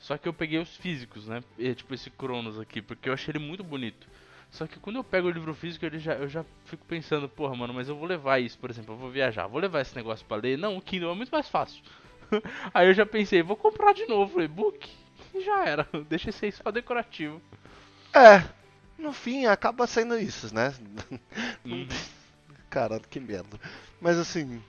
[0.00, 1.44] Só que eu peguei os físicos, né?
[1.58, 4.08] E, tipo esse Cronos aqui, porque eu achei ele muito bonito.
[4.50, 7.54] Só que quando eu pego o livro físico, ele já, eu já fico pensando, porra,
[7.54, 10.26] mano, mas eu vou levar isso, por exemplo, eu vou viajar, vou levar esse negócio
[10.26, 10.58] pra ler.
[10.58, 11.82] Não, o Kindle é muito mais fácil.
[12.74, 14.90] Aí eu já pensei, vou comprar de novo o e-book
[15.34, 15.86] e já era.
[16.08, 17.40] Deixa esse aí só decorativo.
[18.12, 18.42] É,
[18.98, 20.74] no fim acaba sendo isso, né?
[21.64, 21.86] Uhum.
[22.70, 23.60] Caralho, que merda.
[24.00, 24.62] Mas assim,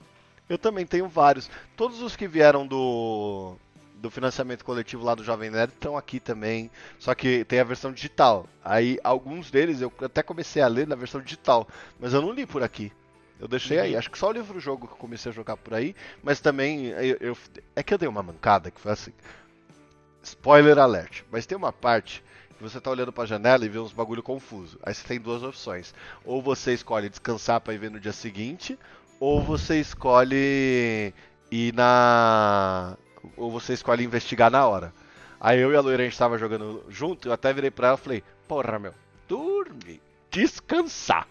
[0.49, 1.49] eu também tenho vários.
[1.77, 3.55] Todos os que vieram do
[4.01, 7.91] do financiamento coletivo lá do Jovem Nerd estão aqui também, só que tem a versão
[7.93, 8.47] digital.
[8.65, 11.67] Aí alguns deles eu até comecei a ler na versão digital,
[11.99, 12.91] mas eu não li por aqui.
[13.39, 13.99] Eu deixei aí, Uhum.
[13.99, 16.87] acho que só o livro jogo que eu comecei a jogar por aí, mas também
[16.87, 17.37] eu, eu-
[17.75, 19.13] é que eu dei uma mancada que foi assim.
[20.23, 22.23] Spoiler alert, mas tem uma parte
[22.55, 24.77] que você tá olhando pra janela e vê uns bagulho confuso.
[24.83, 25.93] Aí você tem duas opções.
[26.23, 28.77] Ou você escolhe descansar pra ir ver no dia seguinte,
[29.19, 31.11] ou você escolhe
[31.51, 32.95] ir na.
[33.37, 34.93] Ou você escolhe investigar na hora.
[35.39, 37.97] Aí eu e a loira a gente tava jogando junto, eu até virei pra ela
[37.97, 38.93] e falei, porra meu,
[39.27, 41.27] dorme, descansar.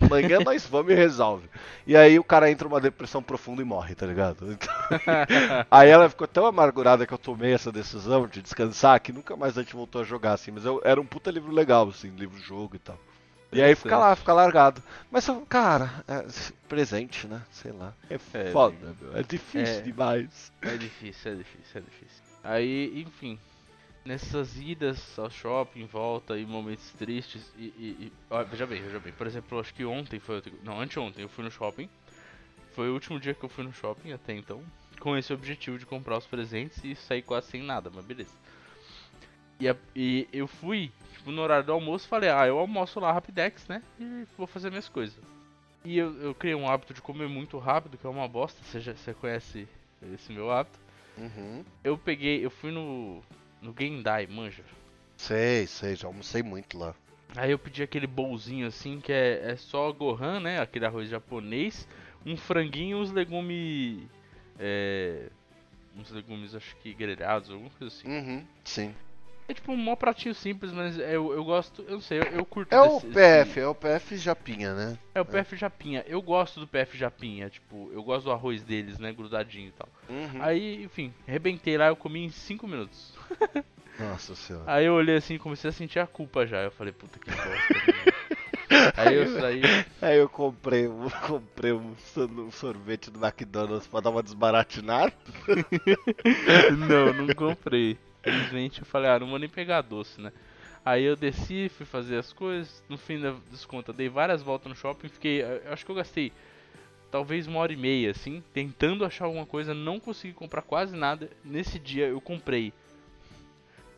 [0.00, 1.48] Amanhã nós vamos e resolve.
[1.86, 4.52] E aí o cara entra numa depressão profunda e morre, tá ligado?
[4.52, 4.74] Então...
[5.70, 9.56] aí ela ficou tão amargurada que eu tomei essa decisão de descansar que nunca mais
[9.58, 10.50] a gente voltou a jogar, assim.
[10.50, 12.98] Mas eu, era um puta livro legal, assim, livro-jogo e tal.
[13.54, 14.82] E aí fica lá, fica largado.
[15.10, 16.26] Mas, cara, é,
[16.68, 17.42] presente, né?
[17.50, 17.94] Sei lá.
[18.10, 19.16] É, é foda, meu.
[19.16, 20.52] É difícil é, demais.
[20.62, 22.22] É difícil, é difícil, é difícil.
[22.42, 23.38] Aí, enfim,
[24.04, 28.98] nessas idas ao shopping, volta e momentos tristes e, e, e ó, veja bem, veja
[28.98, 29.12] bem.
[29.12, 31.88] Por exemplo, acho que ontem foi, não, anteontem eu fui no shopping.
[32.74, 34.60] Foi o último dia que eu fui no shopping até então,
[34.98, 38.32] com esse objetivo de comprar os presentes e sair quase sem nada, mas beleza.
[39.58, 43.12] E, a, e eu fui, tipo, no horário do almoço, falei, ah, eu almoço lá
[43.12, 43.82] Rapidex, né?
[43.98, 45.16] E vou fazer minhas coisas.
[45.84, 48.80] E eu, eu criei um hábito de comer muito rápido, que é uma bosta, você,
[48.80, 49.68] já, você conhece
[50.14, 50.78] esse meu hábito.
[51.16, 51.64] Uhum.
[51.82, 53.22] Eu peguei, eu fui no,
[53.60, 54.64] no Gendai, manja.
[55.16, 56.94] Sei, sei, já almocei muito lá.
[57.36, 60.60] Aí eu pedi aquele bolzinho assim, que é, é só gohan, né?
[60.60, 61.86] Aquele arroz japonês,
[62.24, 64.02] um franguinho e uns legumes.
[64.58, 65.28] É,
[65.96, 68.08] uns legumes, acho que grelhados, alguma coisa assim.
[68.08, 68.94] Uhum, sim.
[69.46, 72.46] É tipo um mó pratinho simples, mas eu, eu gosto, eu não sei, eu, eu
[72.46, 74.98] curto É o PF, é o PF Japinha, né?
[75.14, 76.02] É o PF Japinha.
[76.08, 79.88] Eu gosto do PF Japinha, tipo, eu gosto do arroz deles, né, grudadinho e tal.
[80.08, 80.42] Uhum.
[80.42, 83.12] Aí, enfim, rebentei lá, eu comi em 5 minutos.
[83.98, 84.64] Nossa senhora.
[84.66, 86.62] Aí eu olhei assim, comecei a sentir a culpa já.
[86.62, 88.34] Eu falei, puta que bosta.
[88.96, 89.62] Aí eu saí.
[90.02, 90.88] Aí eu comprei,
[91.28, 91.94] comprei um
[92.50, 95.12] sorvete do McDonald's pra dar uma desbaratinada.
[96.88, 97.96] não, não comprei.
[98.24, 100.32] Infelizmente eu falei, ah, não vou nem pegar doce, né?
[100.84, 102.82] Aí eu desci, fui fazer as coisas.
[102.88, 105.08] No fim da desconta, dei várias voltas no shopping.
[105.08, 106.32] Fiquei, acho que eu gastei
[107.10, 109.72] talvez uma hora e meia, assim, tentando achar alguma coisa.
[109.72, 111.30] Não consegui comprar quase nada.
[111.44, 112.72] Nesse dia eu comprei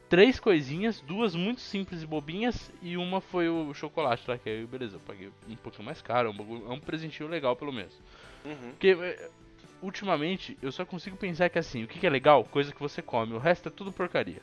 [0.09, 4.65] três coisinhas, duas muito simples e bobinhas e uma foi o chocolate lá, que aí
[4.65, 7.93] beleza, eu paguei um pouquinho mais caro, é um, é um presentinho legal pelo menos.
[8.45, 8.71] Uhum.
[8.71, 9.31] Porque é,
[9.83, 12.45] ultimamente eu só consigo pensar que assim, o que, que é legal?
[12.45, 14.43] Coisa que você come, o resto é tudo porcaria.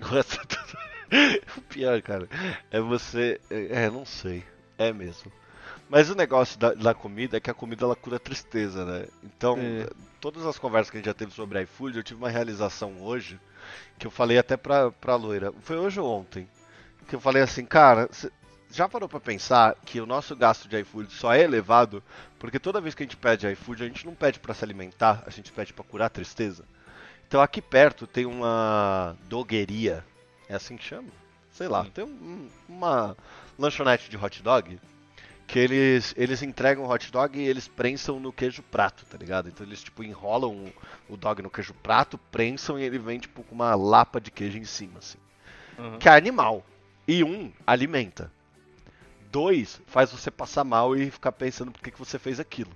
[0.00, 0.78] O resto é tudo.
[1.58, 2.28] o pior, cara,
[2.70, 3.40] é você.
[3.50, 4.44] É, é, não sei.
[4.76, 5.30] É mesmo.
[5.88, 9.06] Mas o negócio da, da, comida é que a comida ela cura a tristeza, né?
[9.22, 9.88] Então, é.
[10.20, 13.38] todas as conversas que a gente já teve sobre iFood, eu tive uma realização hoje
[13.98, 15.52] que eu falei até pra, pra loira.
[15.60, 16.48] Foi hoje ou ontem?
[17.06, 18.08] Que eu falei assim, cara,
[18.74, 22.02] já parou pra pensar que o nosso gasto de iFood só é elevado
[22.38, 25.22] porque toda vez que a gente pede iFood, a gente não pede para se alimentar,
[25.26, 26.64] a gente pede para curar a tristeza.
[27.26, 30.04] Então aqui perto tem uma dogueria,
[30.48, 31.08] é assim que chama?
[31.50, 31.90] Sei lá, hum.
[31.90, 33.16] tem um, uma
[33.58, 34.78] lanchonete de hot dog
[35.46, 39.48] que eles, eles entregam o hot dog e eles prensam no queijo prato, tá ligado?
[39.48, 40.72] Então eles tipo enrolam
[41.08, 44.58] o, dog no queijo prato, prensam e ele vem tipo com uma lapa de queijo
[44.58, 45.18] em cima, assim.
[45.78, 45.98] Uhum.
[45.98, 46.64] Que é animal.
[47.06, 48.32] E um, alimenta.
[49.34, 52.70] Dois, faz você passar mal e ficar pensando por que, que você fez aquilo.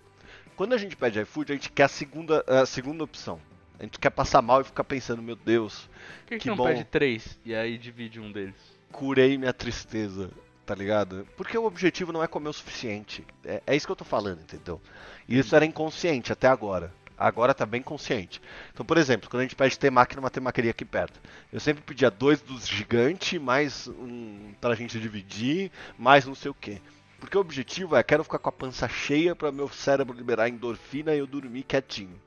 [0.57, 3.41] Quando a gente pede iFood, a gente quer a segunda, a segunda opção.
[3.79, 5.89] A gente quer passar mal e ficar pensando, meu Deus.
[6.23, 6.65] Por que, que, que não bom.
[6.65, 8.57] pede três e aí divide um deles?
[8.91, 10.33] Curei minha tristeza
[10.67, 11.27] tá ligado?
[11.35, 13.25] Porque o objetivo não é comer o suficiente.
[13.43, 14.79] É, é isso que eu tô falando, entendeu?
[15.27, 16.93] E isso era inconsciente até agora.
[17.19, 18.41] Agora tá bem consciente.
[18.73, 21.21] Então, por exemplo, quando a gente pede temaki numa temaqueria aqui perto,
[21.53, 26.55] eu sempre pedia dois dos gigantes, mais um pra gente dividir, mais não sei o
[26.55, 26.81] que.
[27.19, 31.13] Porque o objetivo é, quero ficar com a pança cheia para meu cérebro liberar endorfina
[31.15, 32.21] e eu dormir quietinho.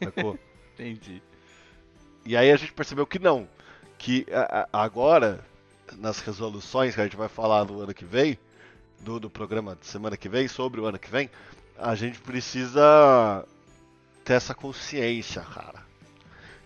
[0.00, 0.38] Sacou?
[0.78, 1.20] Entendi.
[2.24, 3.48] E aí a gente percebeu que não.
[3.98, 5.44] Que a, a, agora
[5.96, 8.38] nas resoluções que a gente vai falar no ano que vem,
[9.00, 11.30] do, do programa de semana que vem, sobre o ano que vem,
[11.76, 13.44] a gente precisa
[14.28, 15.88] ter essa consciência, cara.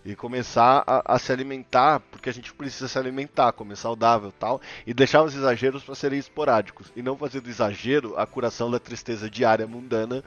[0.05, 4.61] E começar a, a, se alimentar, porque a gente precisa se alimentar, comer saudável tal,
[4.85, 6.93] e deixar os exageros para serem esporádicos.
[6.97, 10.25] E não fazer do exagero a curação da tristeza diária mundana,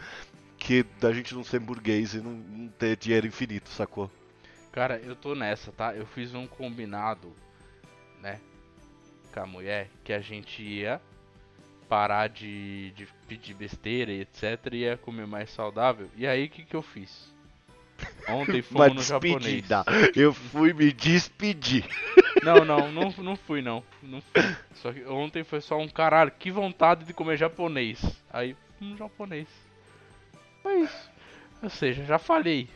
[0.58, 4.10] que da gente não ser burguês e não, não ter dinheiro infinito, sacou?
[4.71, 5.93] Cara, eu tô nessa, tá?
[5.93, 7.34] Eu fiz um combinado,
[8.21, 8.39] né?
[9.34, 11.02] com a mulher que a gente ia
[11.88, 14.43] parar de, de pedir besteira e etc.
[14.71, 16.10] e ia comer mais saudável.
[16.15, 17.34] E aí o que, que eu fiz?
[18.28, 19.65] Ontem fomos no japonês.
[20.15, 21.86] Eu fui me despedir.
[22.43, 23.84] Não, não, não, não fui não.
[24.04, 24.56] não fui.
[24.76, 28.02] Só que ontem foi só um caralho, que vontade de comer japonês.
[28.32, 29.48] Aí, um japonês.
[30.62, 31.12] Foi isso.
[31.62, 32.69] Ou seja, já falei.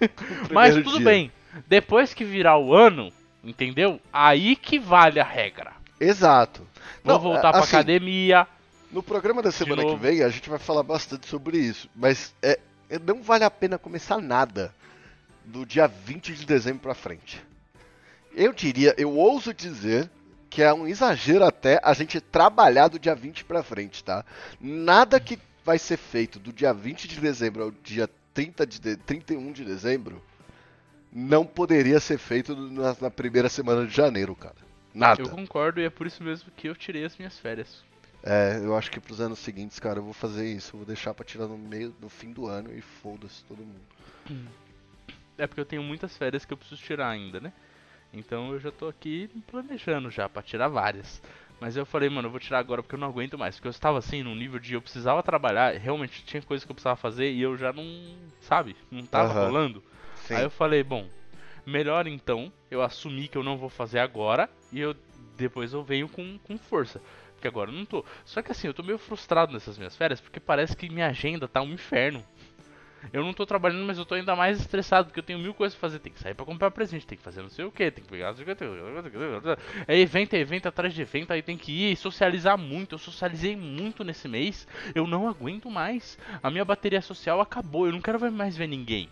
[0.50, 1.04] Mas tudo dia.
[1.04, 1.32] bem.
[1.66, 3.12] Depois que virar o ano,
[3.44, 4.00] entendeu?
[4.12, 5.81] Aí que vale a regra.
[6.02, 6.66] Exato.
[7.04, 8.46] Vou Não, voltar assim, pra academia.
[8.90, 12.58] No programa da semana que vem a gente vai falar bastante sobre isso, mas é,
[12.90, 14.74] é, não vale a pena começar nada
[15.44, 17.42] do dia 20 de dezembro pra frente.
[18.34, 20.10] Eu diria, eu ouso dizer
[20.50, 24.24] que é um exagero até a gente trabalhar do dia 20 pra frente, tá?
[24.60, 28.96] Nada que vai ser feito do dia 20 de dezembro ao dia 30 de, de
[28.96, 30.22] 31 de dezembro
[31.12, 34.71] não poderia ser feito na, na primeira semana de janeiro, cara.
[34.94, 35.22] Nada.
[35.22, 37.84] Eu concordo e é por isso mesmo que eu tirei as minhas férias.
[38.22, 40.74] É, eu acho que pros anos seguintes, cara, eu vou fazer isso.
[40.74, 43.80] Eu vou deixar pra tirar no meio, no fim do ano e foda-se todo mundo.
[45.36, 47.52] É porque eu tenho muitas férias que eu preciso tirar ainda, né?
[48.12, 51.22] Então eu já tô aqui planejando já pra tirar várias.
[51.60, 53.56] Mas eu falei, mano, eu vou tirar agora porque eu não aguento mais.
[53.56, 56.74] Porque eu estava assim, num nível de eu precisava trabalhar, realmente tinha coisas que eu
[56.74, 57.84] precisava fazer e eu já não,
[58.40, 59.46] sabe, não tava Aham.
[59.46, 59.82] rolando.
[60.26, 60.34] Sim.
[60.34, 61.08] Aí eu falei, bom,
[61.64, 64.96] melhor então eu assumir que eu não vou fazer agora e eu
[65.36, 67.00] depois eu venho com, com força.
[67.34, 68.04] Porque agora eu não tô.
[68.24, 71.48] Só que assim, eu tô meio frustrado nessas minhas férias porque parece que minha agenda
[71.48, 72.24] tá um inferno.
[73.12, 75.76] Eu não tô trabalhando, mas eu tô ainda mais estressado porque eu tenho mil coisas
[75.76, 75.98] pra fazer.
[75.98, 78.10] Tem que sair pra comprar presente, tem que fazer não sei o que, tem que
[78.10, 78.34] pegar.
[79.88, 82.94] É evento, é evento atrás de evento, aí tem que ir e socializar muito.
[82.94, 86.16] Eu socializei muito nesse mês, eu não aguento mais.
[86.42, 89.08] A minha bateria social acabou, eu não quero mais ver ninguém.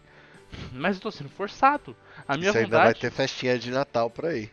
[0.72, 1.96] Mas eu tô sendo forçado.
[2.26, 3.00] A minha Você ainda vai vontade.
[3.00, 4.50] ter festinha de Natal por aí.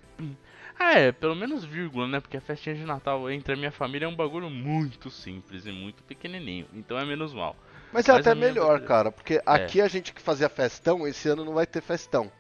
[0.79, 2.19] Ah, é, pelo menos vírgula, né?
[2.19, 5.71] Porque a festinha de Natal entre a minha família é um bagulho muito simples e
[5.71, 6.67] muito pequenininho.
[6.73, 7.55] Então é menos mal.
[7.91, 11.43] Mas é Mas até melhor, cara, porque aqui a gente que fazia festão, esse ano
[11.43, 12.31] não vai ter festão.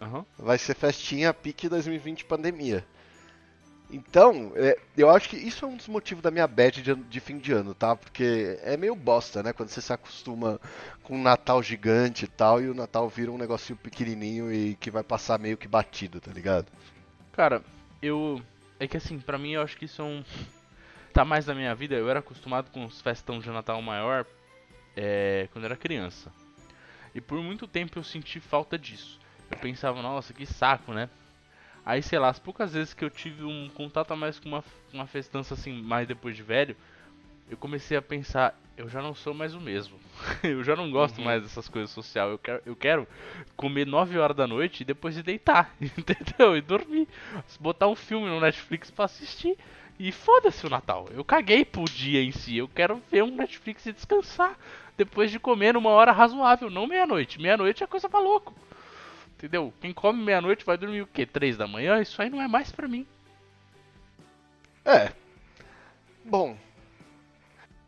[0.00, 0.24] Aham.
[0.38, 2.84] Vai ser festinha pique 2020 pandemia.
[3.90, 7.20] Então, é, eu acho que isso é um dos motivos da minha bad de, de
[7.20, 7.94] fim de ano, tá?
[7.94, 9.52] Porque é meio bosta, né?
[9.52, 10.60] Quando você se acostuma
[11.02, 14.90] com um Natal gigante e tal, e o Natal vira um negocinho pequenininho e que
[14.90, 16.66] vai passar meio que batido, tá ligado?
[17.32, 17.62] Cara,
[18.00, 18.40] eu.
[18.80, 20.24] É que assim, pra mim eu acho que isso é um.
[21.12, 21.94] Tá mais na minha vida.
[21.94, 24.26] Eu era acostumado com os festão de Natal maior
[24.96, 26.32] é, quando eu era criança.
[27.14, 29.20] E por muito tempo eu senti falta disso.
[29.50, 31.08] Eu pensava, nossa, que saco, né?
[31.86, 34.64] Aí, sei lá, as poucas vezes que eu tive um contato a mais com uma,
[34.92, 36.74] uma festança assim, mais depois de velho,
[37.50, 39.98] eu comecei a pensar, eu já não sou mais o mesmo.
[40.42, 41.24] eu já não gosto Uhum.
[41.24, 42.30] mais dessas coisas sociais.
[42.30, 43.06] Eu quero, eu quero
[43.56, 46.56] comer 9 horas da noite e depois ir deitar, entendeu?
[46.56, 47.06] E dormir.
[47.60, 49.56] Botar um filme no Netflix pra assistir.
[49.98, 51.06] E foda-se o Natal.
[51.12, 52.56] Eu caguei pro dia em si.
[52.56, 54.58] Eu quero ver um Netflix e descansar.
[54.96, 57.40] Depois de comer numa hora razoável, não meia-noite.
[57.40, 58.52] Meia-noite é coisa pra louco.
[59.44, 59.74] Entendeu?
[59.78, 61.26] Quem come meia-noite vai dormir o quê?
[61.26, 62.00] Três da manhã?
[62.00, 63.06] Isso aí não é mais pra mim.
[64.82, 65.12] É.
[66.24, 66.56] Bom.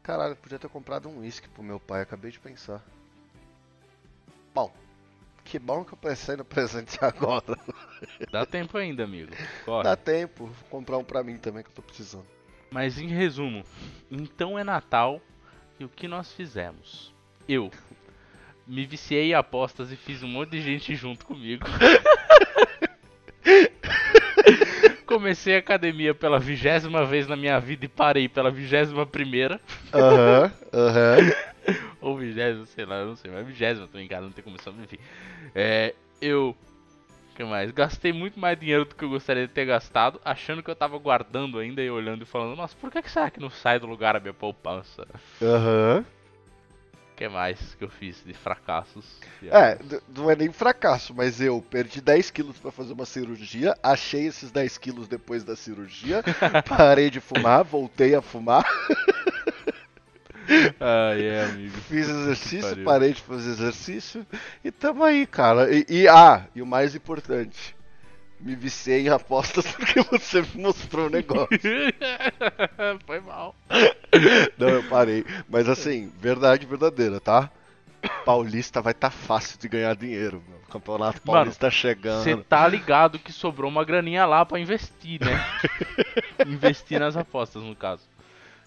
[0.02, 2.84] Caralho, podia ter comprado um uísque pro meu pai, acabei de pensar.
[4.54, 4.70] Bom.
[5.46, 7.58] Que bom que eu pensei no presente agora.
[8.30, 9.32] Dá tempo ainda, amigo.
[9.64, 9.84] Corre.
[9.84, 12.26] Dá tempo, vou comprar um pra mim também que eu tô precisando.
[12.70, 13.64] Mas em resumo,
[14.10, 15.22] então é Natal
[15.80, 17.14] e o que nós fizemos?
[17.48, 17.70] Eu
[18.66, 21.66] me viciei em apostas e fiz um monte de gente junto comigo.
[25.06, 29.60] Comecei a academia pela vigésima vez na minha vida e parei pela vigésima primeira.
[29.92, 31.16] Aham, aham.
[32.00, 34.60] Ou vigésima, sei lá, eu não sei, mas vigésima tô em casa, não tem como
[34.60, 34.98] saber, enfim.
[35.54, 36.56] É, eu.
[37.34, 37.70] Que mais?
[37.70, 40.96] Gastei muito mais dinheiro do que eu gostaria de ter gastado, achando que eu tava
[40.98, 43.86] guardando ainda e olhando e falando, nossa, por que, que será que não sai do
[43.86, 45.06] lugar a minha poupança?
[45.42, 46.02] Aham.
[46.02, 46.25] O
[47.16, 49.04] que mais que eu fiz de fracassos?
[49.50, 49.78] É,
[50.14, 54.50] não é nem fracasso, mas eu perdi 10 quilos pra fazer uma cirurgia, achei esses
[54.50, 56.22] 10 quilos depois da cirurgia,
[56.68, 58.64] parei de fumar, voltei a fumar,
[60.80, 61.76] Ah, é, amigo.
[61.88, 64.26] fiz exercício, parei de fazer exercício
[64.64, 65.74] e tamo aí, cara.
[65.74, 67.75] E, e- ah, e o mais importante,
[68.40, 71.48] me viciei em apostas porque você me mostrou o negócio.
[73.06, 73.54] Foi mal.
[74.58, 75.24] Não, eu parei.
[75.48, 77.50] Mas assim, verdade verdadeira, tá?
[78.24, 80.42] Paulista vai estar fácil de ganhar dinheiro.
[80.68, 82.22] O Campeonato Mano, Paulista chegando.
[82.22, 85.44] Você tá ligado que sobrou uma graninha lá pra investir, né?
[86.46, 88.02] investir nas apostas, no caso.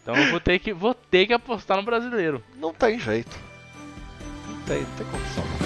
[0.02, 2.44] Então eu vou ter que, vou ter que apostar no brasileiro.
[2.56, 3.38] Não tem jeito.
[4.48, 5.59] Não tem, não tem condição.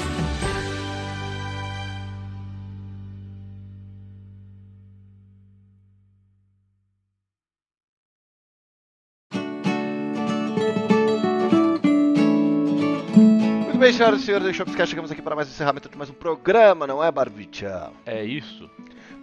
[13.83, 16.13] Bem, senhoras e senhores do Shopscast, chegamos aqui para mais um encerramento de mais um
[16.13, 17.91] programa, não é, Barbicha?
[18.05, 18.69] É isso.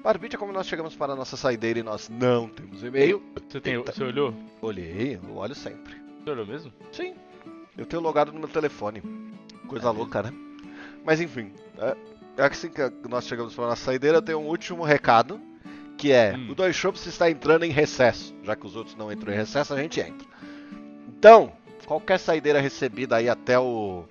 [0.02, 3.78] Barbicha, como nós chegamos para a nossa saideira e nós não temos e-mail, Você, tem,
[3.82, 4.34] você olhou?
[4.61, 5.94] olhei, eu olho sempre.
[6.22, 6.70] Você olhou mesmo?
[6.92, 7.14] Sim,
[7.76, 9.02] eu tenho logado no meu telefone.
[9.66, 10.32] Coisa É louca, né?
[11.04, 11.96] Mas enfim, é,
[12.36, 15.40] é assim que nós chegamos para a nossa saideira, tem um último recado,
[15.96, 16.48] que é, Hum.
[16.50, 18.34] o Dois Shops está entrando em recesso.
[18.42, 20.26] Já que os outros não entram em recesso, a gente entra.
[21.08, 21.52] Então,
[21.86, 24.04] qualquer saideira recebida aí até o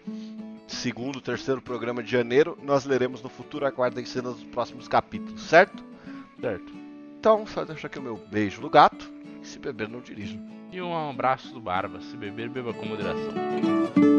[0.80, 5.84] segundo, terceiro programa de janeiro, nós leremos no futuro, aguardem cenas dos próximos capítulos, certo?
[6.40, 6.74] Certo.
[7.20, 9.12] Então, só deixar aqui o meu beijo do gato.
[9.44, 10.40] Se beber, não dirijo.
[10.72, 12.00] E um abraço do Barba.
[12.02, 14.19] Se beber, beba com moderação.